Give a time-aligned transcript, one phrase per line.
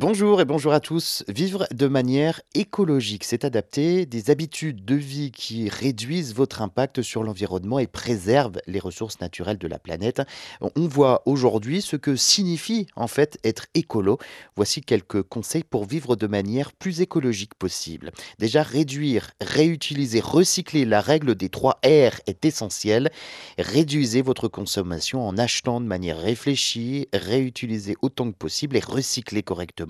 [0.00, 1.24] Bonjour et bonjour à tous.
[1.28, 7.22] Vivre de manière écologique, c'est adapter des habitudes de vie qui réduisent votre impact sur
[7.22, 10.22] l'environnement et préservent les ressources naturelles de la planète.
[10.62, 14.16] On voit aujourd'hui ce que signifie en fait être écolo.
[14.56, 18.10] Voici quelques conseils pour vivre de manière plus écologique possible.
[18.38, 23.10] Déjà, réduire, réutiliser, recycler, la règle des 3 R est essentielle.
[23.58, 29.89] Réduisez votre consommation en achetant de manière réfléchie, réutilisez autant que possible et recyclez correctement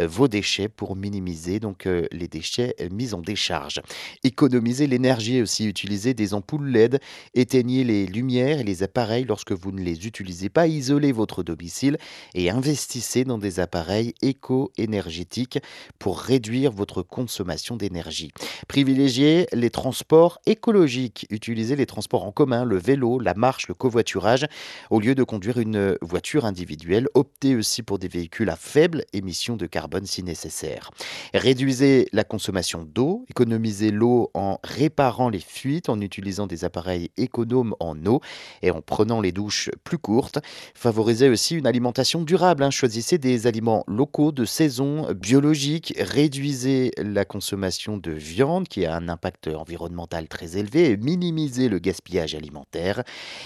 [0.00, 3.80] euh, vos déchets pour minimiser donc euh, les déchets euh, mis en décharge.
[4.24, 7.00] Économiser l'énergie aussi, utiliser des ampoules LED,
[7.34, 11.98] éteignez les lumières et les appareils lorsque vous ne les utilisez pas, isolez votre domicile
[12.34, 15.58] et investissez dans des appareils éco-énergétiques
[15.98, 18.32] pour réduire votre consommation d'énergie.
[18.68, 24.46] Privilégiez les transports écologiques, utilisez les transports en commun, le vélo, la marche, le covoiturage
[24.90, 27.08] au lieu de conduire une voiture individuelle.
[27.14, 30.90] Optez aussi pour des véhicules à faible émission de carbone si nécessaire.
[31.34, 37.74] Réduisez la consommation d'eau, économisez l'eau en réparant les fuites, en utilisant des appareils économes
[37.80, 38.20] en eau
[38.60, 40.38] et en prenant les douches plus courtes.
[40.74, 42.62] Favorisez aussi une alimentation durable.
[42.62, 42.70] Hein.
[42.70, 45.94] Choisissez des aliments locaux, de saison, biologiques.
[45.98, 51.78] Réduisez la consommation de viande qui a un impact environnemental très élevé et minimisez le
[51.78, 53.02] gaspillage alimentaire.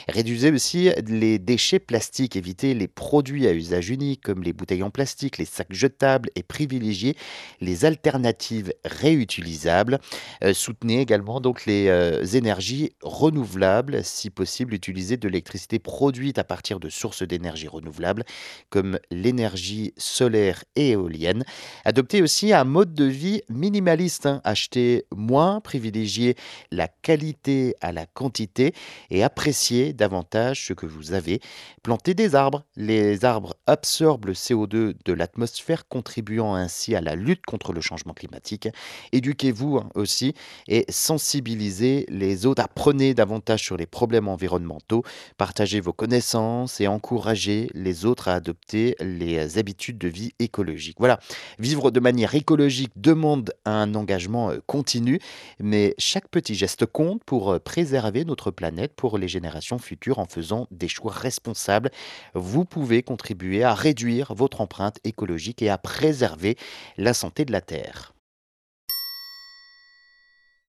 [0.09, 2.37] Réduisez aussi les déchets plastiques.
[2.37, 6.43] Évitez les produits à usage unique comme les bouteilles en plastique, les sacs jetables et
[6.43, 7.17] privilégier
[7.61, 9.99] les alternatives réutilisables.
[10.43, 16.45] Euh, soutenez également donc les euh, énergies renouvelables, si possible utiliser de l'électricité produite à
[16.45, 18.25] partir de sources d'énergie renouvelables
[18.71, 21.45] comme l'énergie solaire et éolienne.
[21.85, 24.41] Adoptez aussi un mode de vie minimaliste, hein.
[24.45, 26.37] acheter moins, privilégier
[26.71, 28.73] la qualité à la quantité
[29.11, 31.41] et apprécier davantage ce que vous avez.
[31.83, 32.65] Plantez des arbres.
[32.77, 38.15] Les arbres absorbent le CO2 de l'atmosphère contribuant ainsi à la lutte contre le changement
[38.15, 38.69] climatique.
[39.13, 40.35] Éduquez-vous hein, aussi
[40.69, 42.63] et sensibilisez les autres.
[42.63, 45.03] Apprenez davantage sur les problèmes environnementaux,
[45.37, 50.97] partagez vos connaissances et encouragez les autres à adopter les habitudes de vie écologiques.
[50.99, 51.19] Voilà,
[51.59, 55.21] vivre de manière écologique demande un engagement euh, continu,
[55.59, 60.27] mais chaque petit geste compte pour euh, préserver notre planète pour les générations futures en
[60.27, 61.91] faisant des choix responsables.
[62.35, 66.57] Vous pouvez contribuer à réduire votre empreinte écologique et à préserver
[66.97, 68.16] la santé de la Terre.